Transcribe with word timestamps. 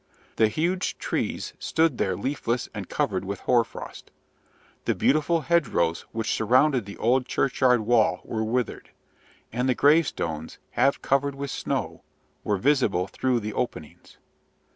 The 0.37 0.47
huge 0.47 0.97
trees 0.97 1.53
stood 1.59 1.99
there 1.99 2.17
leafless 2.17 2.67
and 2.73 2.89
covered 2.89 3.23
with 3.23 3.41
hoarfrost; 3.41 4.09
the 4.85 4.95
beautiful 4.95 5.41
hedgerows 5.41 6.07
which 6.11 6.33
surrounded 6.33 6.87
the 6.87 6.97
old 6.97 7.27
churchyard 7.27 7.81
wall 7.81 8.21
were 8.23 8.43
withered; 8.43 8.89
and 9.53 9.69
the 9.69 9.75
gravestones, 9.75 10.57
half 10.71 10.99
covered 11.03 11.35
with 11.35 11.51
snow, 11.51 12.01
were 12.43 12.57
visible 12.57 13.05
through 13.05 13.41
the 13.41 13.53
openings. 13.53 14.17